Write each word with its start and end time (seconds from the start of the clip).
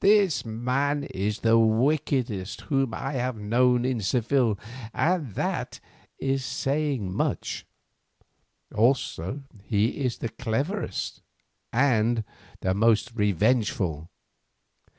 This 0.00 0.44
man 0.44 1.04
is 1.04 1.38
the 1.38 1.58
wickedest 1.58 2.60
whom 2.68 2.92
I 2.92 3.14
have 3.14 3.38
known 3.38 3.86
in 3.86 4.02
Seville, 4.02 4.58
and 4.92 5.34
that 5.36 5.80
is 6.18 6.44
saying 6.44 7.10
much, 7.16 7.64
also 8.74 9.42
he 9.62 10.04
is 10.04 10.18
the 10.18 10.28
cleverest 10.28 11.22
and 11.72 12.24
the 12.60 12.74
most 12.74 13.12
revengeful. 13.14 14.10